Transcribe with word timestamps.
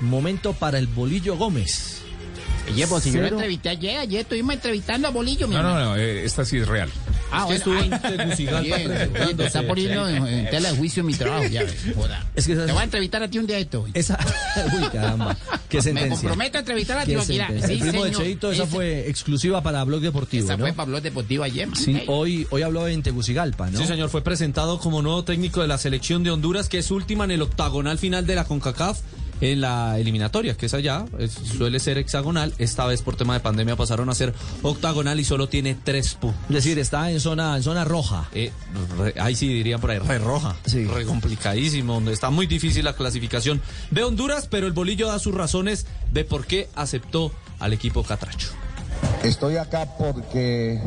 momento 0.00 0.52
para 0.52 0.78
el 0.78 0.86
Bolillo 0.86 1.36
Gómez. 1.36 2.02
Oye, 2.72 2.84
pues 2.88 3.04
si 3.04 3.12
yo 3.12 3.20
lo 3.20 3.28
entrevisté 3.28 3.68
ayer, 3.68 3.98
ayer 4.00 4.20
estuvimos 4.22 4.54
entrevistando 4.54 5.06
a 5.06 5.12
Bolillo, 5.12 5.46
No, 5.46 5.62
no, 5.62 5.78
no, 5.78 5.96
eh, 5.96 6.24
esta 6.24 6.44
sí 6.44 6.56
es 6.58 6.66
real. 6.66 6.90
Ah, 7.30 7.44
bueno, 7.44 7.58
estuvo 7.58 7.74
ay, 7.78 7.90
en 7.92 8.16
Tegucigalpa 8.16 8.62
bien, 8.76 8.76
bien, 8.78 8.88
presentándose, 8.88 9.34
te 9.36 9.46
está 9.46 9.66
poniendo 9.66 10.08
en, 10.08 10.26
en 10.26 10.50
tela 10.50 10.72
de 10.72 10.76
juicio 10.78 11.04
mi 11.04 11.14
trabajo, 11.14 11.44
ya 11.46 11.62
ves, 11.62 11.76
joda. 11.94 12.26
Es 12.34 12.46
que 12.46 12.52
esa- 12.54 12.66
Te 12.66 12.72
voy 12.72 12.80
a 12.80 12.84
entrevistar 12.84 13.22
a 13.22 13.28
ti 13.28 13.38
un 13.38 13.46
día 13.46 13.56
de 13.56 13.62
esto. 13.62 13.82
hoy. 13.82 13.90
Esa. 13.94 14.18
Uy, 14.80 14.88
caramba. 14.88 15.36
Qué 15.68 15.76
Me 15.78 15.82
sentencia. 15.82 16.14
comprometo 16.16 16.56
a 16.56 16.60
entrevistar 16.60 16.98
a 16.98 17.04
sentencia. 17.06 17.46
Sí, 17.48 17.72
el 17.74 17.78
primo 17.78 17.92
señor. 18.04 18.04
de 18.06 18.12
Cheito, 18.16 18.50
esa 18.52 18.62
Ese- 18.64 18.72
fue 18.72 19.08
exclusiva 19.10 19.62
para 19.62 19.84
Blog 19.84 20.00
Deportivo, 20.00 20.44
Esa 20.44 20.56
¿no? 20.56 20.64
fue 20.64 20.72
Pablo 20.72 21.00
Deportivo 21.00 21.44
ayer, 21.44 21.68
man. 21.68 21.76
Sí, 21.76 22.02
hoy, 22.08 22.48
hoy 22.50 22.62
habló 22.62 22.88
en 22.88 23.02
Tegucigalpa, 23.02 23.70
¿no? 23.70 23.78
Sí, 23.78 23.86
señor, 23.86 24.08
fue 24.10 24.22
presentado 24.22 24.78
como 24.80 25.02
nuevo 25.02 25.22
técnico 25.24 25.62
de 25.62 25.68
la 25.68 25.78
selección 25.78 26.24
de 26.24 26.30
Honduras, 26.32 26.68
que 26.68 26.78
es 26.78 26.90
última 26.90 27.24
en 27.24 27.30
el 27.32 27.42
octagonal 27.42 27.98
final 27.98 28.26
de 28.26 28.34
la 28.34 28.44
CONCACAF 28.44 28.98
en 29.40 29.60
la 29.60 29.98
eliminatoria, 29.98 30.56
que 30.56 30.66
es 30.66 30.74
allá, 30.74 31.04
es- 31.18 31.32
suele 31.32 31.78
ser 31.80 31.98
hexagonal. 31.98 32.54
Esta 32.58 32.86
vez 32.86 33.02
por 33.02 33.16
tema 33.16 33.34
de 33.34 33.40
pandemia 33.40 33.76
pasaron 33.76 34.08
a 34.08 34.14
ser 34.14 34.34
octagonal 34.62 35.20
y 35.20 35.24
solo 35.24 35.48
tiene 35.48 35.76
tres 35.82 36.14
puntos. 36.14 36.40
Es 36.48 36.54
decir, 36.56 36.78
está 36.78 37.10
en 37.10 37.20
zona, 37.20 37.56
en 37.56 37.62
zona 37.62 37.84
roja. 37.84 38.28
Eh, 38.32 38.50
re- 38.98 39.14
ahí 39.20 39.34
sí 39.36 39.48
dirían 39.48 39.80
por 39.80 39.90
ahí, 39.90 39.98
re 39.98 40.18
roja, 40.18 40.56
Sí. 40.66 40.84
re 40.86 41.04
complicadísimo, 41.04 41.94
donde 41.94 42.12
está 42.12 42.30
muy 42.30 42.46
difícil 42.46 42.84
la 42.84 42.94
clasificación 42.94 43.60
de 43.90 44.02
Honduras, 44.04 44.46
pero 44.50 44.66
el 44.66 44.72
bolillo 44.72 45.08
da 45.08 45.18
sus 45.18 45.34
razones 45.34 45.86
de 46.12 46.24
por 46.24 46.46
qué 46.46 46.68
aceptó 46.74 47.32
al 47.58 47.72
equipo 47.72 48.02
catracho. 48.02 48.48
Estoy 49.26 49.56
acá 49.56 49.88
porque 49.98 50.80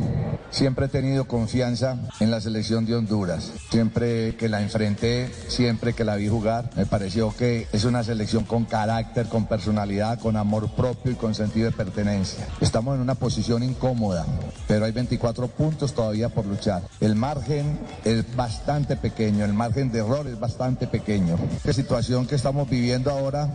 siempre 0.50 0.86
he 0.86 0.88
tenido 0.88 1.26
confianza 1.26 1.98
en 2.22 2.32
la 2.32 2.40
selección 2.40 2.86
de 2.86 2.96
Honduras. 2.96 3.52
Siempre 3.70 4.38
que 4.38 4.48
la 4.48 4.62
enfrenté, 4.62 5.30
siempre 5.50 5.92
que 5.92 6.06
la 6.06 6.16
vi 6.16 6.30
jugar, 6.30 6.70
me 6.78 6.86
pareció 6.86 7.36
que 7.36 7.68
es 7.74 7.84
una 7.84 8.02
selección 8.02 8.46
con 8.46 8.64
carácter, 8.64 9.28
con 9.28 9.46
personalidad, 9.46 10.20
con 10.20 10.38
amor 10.38 10.70
propio 10.70 11.12
y 11.12 11.16
con 11.16 11.36
sentido 11.36 11.70
de 11.70 11.76
pertenencia. 11.76 12.48
Estamos 12.62 12.96
en 12.96 13.02
una 13.02 13.16
posición 13.16 13.62
incómoda, 13.62 14.26
pero 14.70 14.86
hay 14.86 14.94
24 14.94 15.50
puntos 15.50 15.94
todavía 15.94 16.30
por 16.30 16.46
luchar. 16.46 16.84
El 17.02 17.16
margen 17.16 17.78
es 18.06 18.38
bastante 18.38 18.96
pequeño, 18.96 19.44
el 19.44 19.54
margen 19.54 19.92
de 19.92 20.00
error 20.00 20.26
es 20.28 20.40
bastante 20.40 20.88
pequeño. 20.88 21.36
La 21.66 21.74
situación 21.74 22.26
que 22.26 22.36
estamos 22.36 22.70
viviendo 22.70 23.12
ahora 23.12 23.50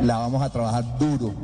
la 0.00 0.18
vamos 0.18 0.44
a 0.44 0.50
trabajar 0.50 0.96
duro, 0.96 1.34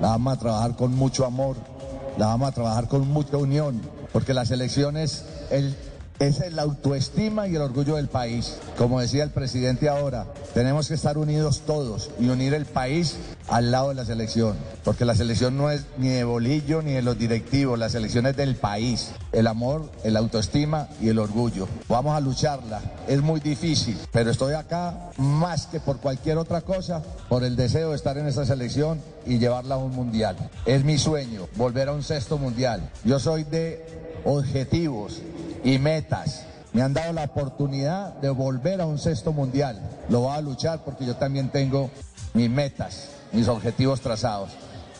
la 0.00 0.10
vamos 0.10 0.34
a 0.34 0.38
trabajar 0.38 0.76
con 0.76 0.94
mucho 0.94 1.26
amor, 1.26 1.73
la 2.16 2.26
vamos 2.26 2.48
a 2.48 2.52
trabajar 2.52 2.88
con 2.88 3.08
mucha 3.08 3.36
unión, 3.36 3.80
porque 4.12 4.34
las 4.34 4.50
elecciones 4.50 5.24
el, 5.50 5.74
es 6.18 6.40
el 6.40 6.58
autoestima 6.58 7.48
y 7.48 7.56
el 7.56 7.62
orgullo 7.62 7.96
del 7.96 8.08
país. 8.08 8.58
Como 8.78 9.00
decía 9.00 9.24
el 9.24 9.30
presidente 9.30 9.88
ahora, 9.88 10.26
tenemos 10.54 10.88
que 10.88 10.94
estar 10.94 11.18
unidos 11.18 11.62
todos 11.66 12.10
y 12.20 12.28
unir 12.28 12.54
el 12.54 12.66
país 12.66 13.16
al 13.48 13.70
lado 13.70 13.90
de 13.90 13.94
la 13.94 14.04
selección, 14.04 14.56
porque 14.84 15.04
la 15.04 15.14
selección 15.14 15.56
no 15.56 15.70
es 15.70 15.84
ni 15.98 16.08
de 16.08 16.24
bolillo 16.24 16.82
ni 16.82 16.92
de 16.92 17.02
los 17.02 17.18
directivos, 17.18 17.78
la 17.78 17.90
selección 17.90 18.26
es 18.26 18.36
del 18.36 18.56
país. 18.56 19.12
El 19.32 19.46
amor, 19.48 19.90
el 20.04 20.16
autoestima 20.16 20.88
y 21.00 21.08
el 21.08 21.18
orgullo. 21.18 21.68
Vamos 21.88 22.16
a 22.16 22.20
lucharla. 22.20 22.80
Es 23.08 23.20
muy 23.20 23.40
difícil, 23.40 23.98
pero 24.12 24.30
estoy 24.30 24.54
acá 24.54 25.10
más 25.18 25.66
que 25.66 25.80
por 25.80 25.98
cualquier 25.98 26.38
otra 26.38 26.60
cosa, 26.60 27.02
por 27.28 27.44
el 27.44 27.56
deseo 27.56 27.90
de 27.90 27.96
estar 27.96 28.16
en 28.16 28.28
esa 28.28 28.46
selección 28.46 29.00
y 29.26 29.38
llevarla 29.38 29.74
a 29.74 29.78
un 29.78 29.90
mundial. 29.90 30.36
Es 30.64 30.84
mi 30.84 30.98
sueño, 30.98 31.48
volver 31.56 31.88
a 31.88 31.92
un 31.92 32.02
sexto 32.02 32.38
mundial. 32.38 32.90
Yo 33.04 33.18
soy 33.18 33.44
de 33.44 34.04
objetivos 34.24 35.20
y 35.64 35.78
metas. 35.78 36.44
Me 36.72 36.82
han 36.82 36.92
dado 36.92 37.12
la 37.12 37.24
oportunidad 37.24 38.14
de 38.20 38.30
volver 38.30 38.80
a 38.80 38.86
un 38.86 38.98
sexto 38.98 39.32
mundial. 39.32 39.80
Lo 40.08 40.20
voy 40.20 40.36
a 40.36 40.40
luchar 40.40 40.84
porque 40.84 41.06
yo 41.06 41.16
también 41.16 41.48
tengo 41.48 41.90
mis 42.34 42.50
metas, 42.50 43.10
mis 43.32 43.48
objetivos 43.48 44.00
trazados. 44.00 44.50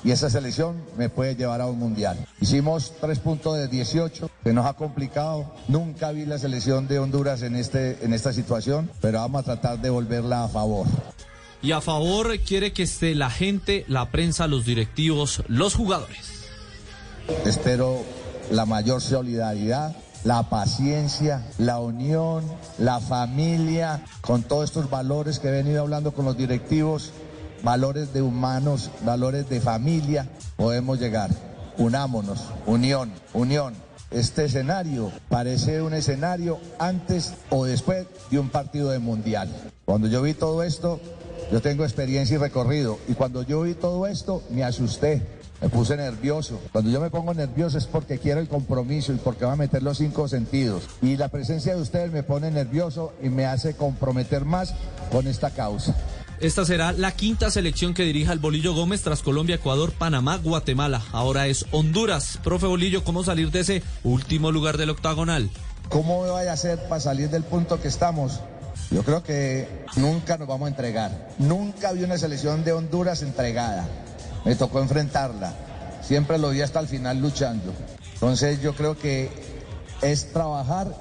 Y 0.05 0.11
esa 0.11 0.29
selección 0.29 0.83
me 0.99 1.09
puede 1.09 1.35
llevar 1.35 1.61
a 1.63 1.67
un 1.67 1.79
mundial. 1.79 2.19
Hicimos 2.41 2.93
tres 3.01 3.19
puntos 3.19 3.57
de 3.57 3.69
18, 3.69 4.31
que 4.43 4.53
nos 4.53 4.67
ha 4.67 4.75
complicado. 4.75 5.51
Nunca 5.67 6.13
vi 6.13 6.27
la 6.27 6.39
selección 6.39 6.87
de 6.87 6.99
Honduras 6.99 7.43
en, 7.43 7.57
este, 7.57 8.05
en 8.05 8.13
esta 8.13 8.33
situación, 8.33 8.91
pero 9.01 9.21
vamos 9.21 9.41
a 9.41 9.45
tratar 9.45 9.81
de 9.81 9.89
volverla 9.89 10.45
a 10.45 10.49
favor. 10.49 10.87
Y 11.63 11.73
a 11.73 11.81
favor 11.81 12.39
quiere 12.41 12.75
que 12.75 12.83
esté 12.83 13.15
la 13.15 13.31
gente, 13.31 13.87
la 13.89 14.11
prensa, 14.11 14.47
los 14.47 14.67
directivos, 14.67 15.43
los 15.49 15.75
jugadores. 15.75 16.45
Espero 17.47 18.03
la 18.51 18.67
mayor 18.67 19.01
solidaridad, 19.01 19.97
la 20.25 20.43
paciencia, 20.49 21.47
la 21.59 21.79
unión, 21.79 22.45
la 22.79 22.99
familia, 23.01 24.03
con 24.23 24.43
todos 24.43 24.65
estos 24.65 24.91
valores 24.91 25.39
que 25.39 25.49
he 25.49 25.53
venido 25.53 25.83
hablando 25.83 26.13
con 26.13 26.25
los 26.25 26.37
directivos, 26.37 27.13
valores 27.63 28.13
de 28.13 28.23
humanos, 28.23 28.91
valores 29.05 29.49
de 29.49 29.61
familia, 29.61 30.29
podemos 30.57 30.99
llegar. 30.99 31.31
Unámonos, 31.77 32.47
unión, 32.67 33.13
unión. 33.35 33.75
Este 34.11 34.45
escenario 34.45 35.11
parece 35.29 35.83
un 35.83 35.93
escenario 35.93 36.59
antes 36.79 37.35
o 37.51 37.65
después 37.65 38.07
de 38.31 38.39
un 38.39 38.49
partido 38.49 38.91
de 38.91 39.01
mundial. 39.01 39.49
Cuando 39.85 40.07
yo 40.07 40.23
vi 40.23 40.35
todo 40.35 40.63
esto, 40.63 41.01
yo 41.51 41.61
tengo 41.61 41.85
experiencia 41.85 42.37
y 42.37 42.39
recorrido. 42.39 42.99
Y 43.09 43.15
cuando 43.15 43.43
yo 43.43 43.63
vi 43.63 43.75
todo 43.75 44.07
esto, 44.07 44.43
me 44.51 44.63
asusté. 44.63 45.44
Me 45.61 45.69
puse 45.69 45.97
nervioso. 45.97 46.61
Cuando 46.73 46.91
yo 46.91 47.01
me 47.01 47.11
pongo 47.11 47.33
nervioso 47.33 47.79
es 47.79 47.87
porque 47.87 48.19
quiero 48.19 48.41
el 48.41 48.49
compromiso 48.49 49.13
y 49.13 49.17
porque 49.17 49.45
va 49.45 49.53
a 49.53 49.57
meter 49.57 49.83
los 49.83 49.99
cinco 49.99 50.29
sentidos. 50.29 50.85
Y 51.01 51.17
la 51.17 51.29
presencia 51.29 51.75
de 51.75 51.81
ustedes 51.81 52.13
me 52.13 52.23
pone 52.23 52.51
nervioso 52.51 53.13
y 53.23 53.29
me 53.29 53.47
hace 53.47 53.75
comprometer 53.75 54.45
más 54.45 54.75
con 55.11 55.27
esta 55.27 55.51
causa. 55.51 55.97
Esta 56.41 56.65
será 56.65 56.93
la 56.93 57.13
quinta 57.13 57.51
selección 57.51 57.95
que 57.95 58.03
dirija 58.03 58.33
el 58.33 58.39
Bolillo 58.39 58.75
Gómez 58.75 59.03
tras 59.03 59.23
Colombia, 59.23 59.57
Ecuador, 59.57 59.93
Panamá, 59.93 60.37
Guatemala. 60.37 61.01
Ahora 61.13 61.47
es 61.47 61.65
Honduras. 61.71 62.39
Profe 62.43 62.67
Bolillo, 62.67 63.05
¿cómo 63.05 63.23
salir 63.25 63.51
de 63.51 63.61
ese 63.61 63.83
último 64.03 64.51
lugar 64.51 64.77
del 64.77 64.91
octagonal? 64.91 65.49
¿Cómo 65.89 66.27
vaya 66.31 66.53
a 66.53 66.57
ser 66.57 66.89
para 66.89 67.01
salir 67.01 67.31
del 67.31 67.45
punto 67.45 67.81
que 67.81 67.89
estamos? 67.89 68.41
Yo 68.91 69.03
creo 69.05 69.23
que 69.23 69.69
nunca 69.97 70.37
nos 70.37 70.49
vamos 70.49 70.67
a 70.67 70.71
entregar. 70.71 71.29
Nunca 71.39 71.93
vi 71.93 72.05
una 72.05 72.19
selección 72.19 72.65
de 72.65 72.73
Honduras 72.73 73.23
entregada. 73.23 73.89
Me 74.45 74.55
tocó 74.55 74.81
enfrentarla. 74.81 75.53
Siempre 76.03 76.39
lo 76.39 76.51
vi 76.51 76.61
hasta 76.61 76.81
el 76.81 76.89
final 76.89 77.19
luchando. 77.19 77.73
Entonces 78.13 78.61
yo 78.61 78.75
creo 78.75 78.99
que 78.99 79.31
es 80.03 80.33
trabajar 80.33 80.95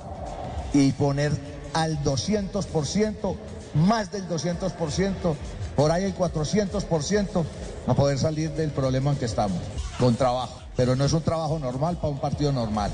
y 0.74 0.92
poner 0.94 1.32
al 1.74 2.02
200%, 2.04 3.36
más 3.76 4.12
del 4.12 4.28
200%, 4.30 5.36
por 5.76 5.92
ahí 5.92 6.04
el 6.04 6.16
400%, 6.16 7.46
a 7.88 7.94
poder 7.94 8.18
salir 8.18 8.52
del 8.52 8.72
problema 8.72 9.12
en 9.12 9.18
que 9.18 9.26
estamos, 9.26 9.58
con 10.00 10.16
trabajo. 10.16 10.60
Pero 10.76 10.96
no 10.96 11.06
es 11.06 11.14
un 11.14 11.22
trabajo 11.22 11.60
normal 11.60 11.98
para 11.98 12.10
un 12.10 12.20
partido 12.20 12.52
normal. 12.52 12.92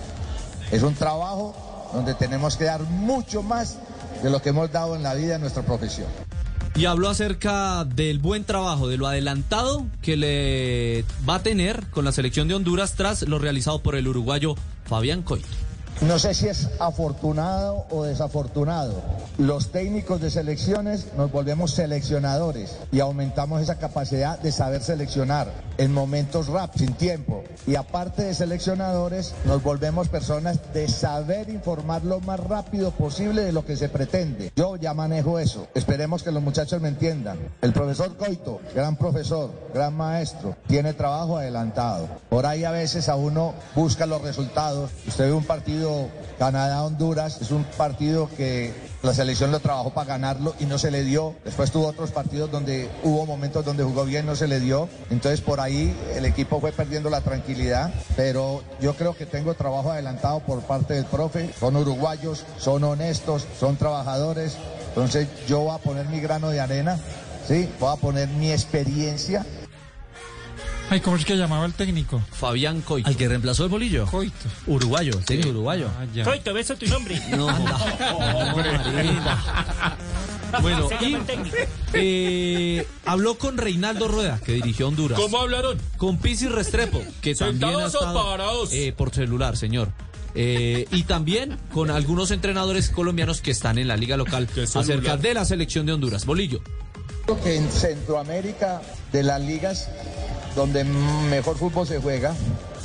Es 0.71 0.83
un 0.83 0.95
trabajo 0.95 1.53
donde 1.93 2.13
tenemos 2.13 2.57
que 2.57 2.65
dar 2.65 2.81
mucho 2.81 3.43
más 3.43 3.77
de 4.21 4.29
lo 4.29 4.41
que 4.41 4.49
hemos 4.49 4.71
dado 4.71 4.95
en 4.95 5.03
la 5.03 5.13
vida 5.13 5.35
en 5.35 5.41
nuestra 5.41 5.63
profesión. 5.63 6.07
Y 6.79 6.85
habló 6.85 7.09
acerca 7.09 7.83
del 7.83 8.19
buen 8.19 8.45
trabajo, 8.45 8.87
de 8.87 8.95
lo 8.95 9.05
adelantado 9.05 9.85
que 10.01 10.15
le 10.15 11.03
va 11.27 11.35
a 11.35 11.43
tener 11.43 11.87
con 11.87 12.05
la 12.05 12.13
selección 12.13 12.47
de 12.47 12.53
Honduras 12.53 12.93
tras 12.93 13.23
lo 13.23 13.37
realizado 13.37 13.83
por 13.83 13.95
el 13.97 14.07
uruguayo 14.07 14.55
Fabián 14.85 15.21
Coito. 15.21 15.49
No 15.99 16.17
sé 16.17 16.33
si 16.33 16.47
es 16.47 16.69
afortunado 16.79 17.85
o 17.89 18.05
desafortunado. 18.05 19.03
Los 19.37 19.73
técnicos 19.73 20.21
de 20.21 20.31
selecciones 20.31 21.07
nos 21.17 21.29
volvemos 21.29 21.71
seleccionadores 21.71 22.77
y 22.93 23.01
aumentamos 23.01 23.61
esa 23.61 23.77
capacidad 23.77 24.39
de 24.39 24.53
saber 24.53 24.81
seleccionar 24.81 25.51
en 25.77 25.93
momentos 25.93 26.47
rápidos, 26.47 26.87
sin 26.87 26.95
tiempo. 26.95 27.38
Y 27.67 27.75
aparte 27.75 28.23
de 28.23 28.33
seleccionadores, 28.33 29.33
nos 29.45 29.61
volvemos 29.61 30.07
personas 30.07 30.59
de 30.73 30.87
saber 30.87 31.49
informar 31.49 32.03
lo 32.03 32.19
más 32.21 32.39
rápido 32.39 32.91
posible 32.91 33.43
de 33.43 33.51
lo 33.51 33.65
que 33.65 33.75
se 33.75 33.89
pretende. 33.89 34.51
Yo 34.55 34.75
ya 34.75 34.93
manejo 34.93 35.39
eso. 35.39 35.67
Esperemos 35.73 36.23
que 36.23 36.31
los 36.31 36.41
muchachos 36.41 36.81
me 36.81 36.87
entiendan. 36.87 37.37
El 37.61 37.73
profesor 37.73 38.15
Coito, 38.17 38.59
gran 38.73 38.95
profesor, 38.95 39.51
gran 39.73 39.95
maestro, 39.95 40.55
tiene 40.67 40.93
trabajo 40.93 41.37
adelantado. 41.37 42.07
Por 42.29 42.45
ahí 42.45 42.63
a 42.63 42.71
veces 42.71 43.09
a 43.09 43.15
uno 43.15 43.53
busca 43.75 44.05
los 44.05 44.21
resultados. 44.21 44.91
Usted 45.07 45.25
ve 45.25 45.33
un 45.33 45.43
partido 45.43 46.07
Canadá-Honduras, 46.37 47.41
es 47.41 47.51
un 47.51 47.63
partido 47.77 48.29
que 48.35 48.73
la 49.01 49.13
selección 49.13 49.51
lo 49.51 49.59
trabajó 49.61 49.91
para 49.91 50.07
ganarlo 50.07 50.55
y 50.59 50.65
no 50.65 50.77
se 50.77 50.91
le 50.91 51.03
dio. 51.03 51.35
Después 51.45 51.71
tuvo 51.71 51.87
otros 51.87 52.11
partidos 52.11 52.51
donde 52.51 52.89
hubo 53.03 53.25
momentos 53.25 53.63
donde 53.63 53.83
jugó 53.83 54.03
bien, 54.03 54.25
no 54.25 54.35
se 54.35 54.47
le 54.47 54.59
dio. 54.59 54.89
Entonces 55.09 55.39
por 55.39 55.61
ahí 55.61 55.95
el 56.15 56.25
equipo 56.25 56.59
fue 56.59 56.71
perdiendo 56.73 57.09
la 57.09 57.21
tranquilidad. 57.21 57.93
Pero 58.17 58.61
yo 58.81 58.95
creo 58.95 59.15
que 59.15 59.25
tengo 59.25 59.53
trabajo 59.53 59.91
adelantado 59.91 60.41
por 60.41 60.61
parte 60.61 60.95
del 60.95 61.05
profe. 61.05 61.53
Son 61.57 61.77
uruguayos, 61.77 62.43
son 62.57 62.83
honestos, 62.83 63.45
son 63.57 63.77
trabajadores. 63.77 64.57
Entonces 64.89 65.27
yo 65.47 65.61
voy 65.61 65.75
a 65.75 65.77
poner 65.77 66.07
mi 66.07 66.19
grano 66.19 66.49
de 66.49 66.59
arena, 66.59 66.99
¿sí? 67.47 67.69
Voy 67.79 67.93
a 67.93 67.95
poner 67.95 68.27
mi 68.27 68.51
experiencia 68.51 69.45
Ay, 70.91 71.01
¿cómo 71.01 71.17
es 71.17 71.25
que 71.25 71.35
llamaba 71.35 71.65
el 71.65 71.73
técnico? 71.73 72.21
Fabián 72.31 72.81
Coito. 72.81 73.07
Al 73.07 73.15
que 73.15 73.27
reemplazó 73.27 73.65
el 73.65 73.69
bolillo. 73.69 74.07
Coito. 74.07 74.33
Uruguayo, 74.65 75.13
técnico 75.25 75.49
uruguayo. 75.49 75.87
Ah. 75.99 76.05
Coito, 76.23 76.53
beso 76.53 76.75
tu 76.75 76.87
nombre. 76.87 77.19
No, 77.37 77.47
Marita. 77.47 79.37
Bueno, 80.61 80.89
y 81.01 81.15
eh, 81.93 82.87
habló 83.05 83.37
con 83.37 83.57
Reinaldo 83.57 84.07
Rueda, 84.07 84.39
que 84.43 84.53
dirigió 84.53 84.87
Honduras. 84.87 85.19
¿Cómo 85.19 85.37
hablaron? 85.37 85.77
Con 85.97 86.17
Pizzi 86.17 86.47
Restrepo, 86.47 87.03
que 87.21 87.35
también 87.35 87.65
ha 87.65 87.69
¿Sentados 87.89 87.95
o 87.95 87.99
estado, 87.99 88.23
parados? 88.23 88.73
eh, 88.73 88.91
por 88.97 89.13
celular, 89.13 89.57
señor. 89.57 89.89
Eh, 90.33 90.87
y 90.91 91.03
también 91.03 91.57
con 91.71 91.91
algunos 91.91 92.31
entrenadores 92.31 92.89
colombianos 92.89 93.41
que 93.41 93.51
están 93.51 93.77
en 93.77 93.87
la 93.87 93.97
liga 93.97 94.17
local 94.17 94.47
acerca 94.75 95.17
de 95.17 95.33
la 95.35 95.45
selección 95.45 95.85
de 95.85 95.93
Honduras. 95.93 96.25
Bolillo. 96.25 96.61
Creo 97.25 97.41
que 97.43 97.55
en 97.55 97.69
Centroamérica, 97.71 98.81
de 99.11 99.23
las 99.23 99.41
ligas 99.41 99.87
donde 100.55 100.83
mejor 100.83 101.57
fútbol 101.57 101.87
se 101.87 101.99
juega, 101.99 102.33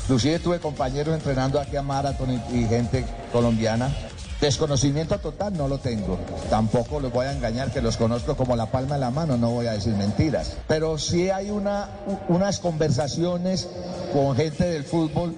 inclusive 0.03 0.39
tuve 0.39 0.59
compañeros 0.61 1.15
entrenando 1.15 1.61
aquí 1.61 1.77
a 1.77 1.83
Marathon 1.83 2.43
y, 2.53 2.67
gente 2.67 3.05
colombiana. 3.33 3.95
Desconocimiento 4.41 5.19
total 5.19 5.57
no 5.57 5.69
lo 5.69 5.79
tengo. 5.79 6.19
Tampoco 6.51 7.01
los 7.01 7.13
voy 7.13 7.27
a 7.27 7.33
engañar 7.33 7.71
que 7.71 7.81
los 7.81 7.97
conozco 7.97 8.37
como 8.37 8.57
la 8.57 8.67
palma 8.67 8.97
de 8.97 9.01
la 9.01 9.11
mano, 9.11 9.37
no 9.37 9.51
voy 9.51 9.67
a 9.67 9.73
decir 9.73 9.95
mentiras. 9.95 10.57
Pero 10.69 10.99
sí 10.99 11.31
hay 11.31 11.51
una, 11.51 11.89
unas 12.29 12.59
conversaciones 12.59 13.69
con 14.13 14.37
gente 14.37 14.65
del 14.65 14.85
fútbol, 14.85 15.35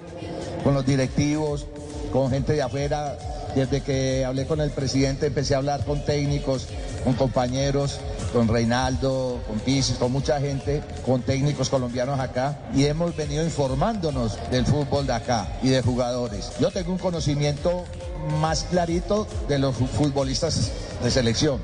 con 0.63 0.73
los 0.73 0.85
directivos, 0.85 1.65
con 2.11 2.29
gente 2.29 2.53
de 2.53 2.61
afuera. 2.61 3.17
Desde 3.55 3.81
que 3.81 4.25
hablé 4.25 4.45
con 4.45 4.59
el 4.59 4.71
presidente 4.71 5.27
empecé 5.27 5.55
a 5.55 5.57
hablar 5.57 5.85
con 5.85 6.03
técnicos, 6.03 6.67
con 7.03 7.13
compañeros, 7.13 7.99
con 8.37 8.47
Reinaldo, 8.47 9.41
con 9.47 9.57
Pisis, 9.59 9.97
con 9.97 10.11
mucha 10.11 10.39
gente, 10.39 10.83
con 11.03 11.23
técnicos 11.23 11.69
colombianos 11.69 12.19
acá 12.19 12.59
y 12.75 12.85
hemos 12.85 13.15
venido 13.15 13.43
informándonos 13.43 14.37
del 14.51 14.63
fútbol 14.63 15.07
de 15.07 15.13
acá 15.13 15.47
y 15.63 15.69
de 15.69 15.81
jugadores. 15.81 16.51
Yo 16.59 16.69
tengo 16.69 16.91
un 16.91 16.99
conocimiento 16.99 17.83
más 18.39 18.65
clarito 18.69 19.25
de 19.47 19.57
los 19.57 19.75
fu- 19.75 19.87
futbolistas 19.87 20.69
de 21.01 21.09
selección. 21.09 21.59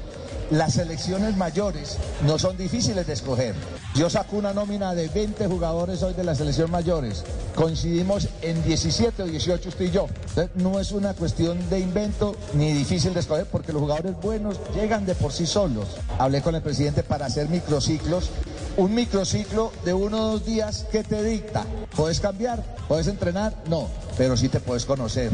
Las 0.52 0.74
selecciones 0.74 1.38
mayores 1.38 1.98
no 2.26 2.38
son 2.38 2.58
difíciles 2.58 3.08
de 3.08 3.14
escoger. 3.14 3.56
Yo 3.96 4.10
saco 4.10 4.36
una 4.36 4.54
nómina 4.54 4.94
de 4.94 5.08
20 5.08 5.48
jugadores 5.48 6.04
hoy 6.04 6.14
de 6.14 6.24
las 6.24 6.38
selecciones 6.38 6.72
mayores. 6.72 7.24
Coincidimos 7.56 8.28
en 8.42 8.64
17 8.64 9.24
o 9.24 9.26
18 9.26 9.70
usted 9.70 9.86
y 9.86 9.92
yo. 9.92 10.08
Entonces, 10.30 10.50
no 10.56 10.80
es 10.80 10.92
una 10.92 11.14
cuestión 11.14 11.70
de 11.70 11.80
invento 11.80 12.36
ni 12.54 12.74
difícil 12.74 13.14
de 13.14 13.22
escoger 13.22 13.46
porque 13.46 13.74
los 13.74 13.82
jugadores 13.82 14.16
buenos 14.22 14.60
llegan 14.76 15.06
de 15.06 15.16
por 15.16 15.32
sí 15.32 15.46
solos. 15.46 15.88
Hablé 16.20 16.42
con 16.42 16.56
el 16.56 16.62
presidente 16.62 17.04
para 17.04 17.26
hacer 17.26 17.50
microciclos. 17.50 18.30
Un 18.76 18.96
microciclo 18.96 19.72
de 19.86 19.94
uno 19.94 20.18
o 20.18 20.32
dos 20.32 20.46
días, 20.46 20.86
¿qué 20.92 21.04
te 21.04 21.24
dicta? 21.24 21.66
¿Puedes 21.96 22.20
cambiar? 22.20 22.64
¿Puedes 22.88 23.08
entrenar? 23.08 23.56
No, 23.68 23.88
pero 24.18 24.36
sí 24.36 24.50
te 24.50 24.60
puedes 24.60 24.86
conocer. 24.86 25.32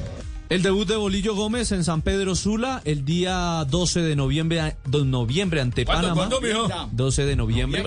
El 0.49 0.63
debut 0.63 0.87
de 0.87 0.95
Bolillo 0.95 1.35
Gómez 1.35 1.71
en 1.73 1.83
San 1.83 2.01
Pedro 2.01 2.33
Sula 2.33 2.81
el 2.83 3.05
día 3.05 3.63
12 3.69 4.01
de 4.01 4.15
noviembre, 4.15 4.75
de 4.83 5.05
noviembre 5.05 5.61
ante 5.61 5.85
¿Cuándo, 5.85 6.07
Panamá. 6.15 6.27
cuándo, 6.27 6.41
mijo? 6.41 6.89
12 6.91 7.25
de 7.25 7.35
noviembre. 7.35 7.81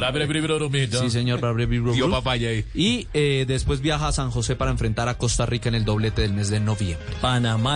Sí, 1.01 1.11
señor. 1.11 1.41
Bru. 1.41 2.11
papaya 2.13 2.51
ahí. 2.51 2.65
Y 2.73 3.09
eh, 3.15 3.47
después 3.49 3.81
viaja 3.81 4.07
a 4.07 4.13
San 4.13 4.31
José 4.31 4.55
para 4.55 4.71
enfrentar 4.71 5.09
a 5.09 5.19
Costa 5.19 5.45
Rica 5.45 5.71
en 5.71 5.75
el 5.75 5.85
doblete 5.85 6.23
del 6.23 6.35
mes 6.35 6.51
de 6.51 6.61
noviembre. 6.61 7.05
Panamá 7.21 7.71